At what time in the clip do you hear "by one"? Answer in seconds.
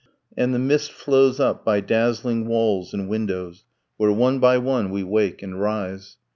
4.39-4.89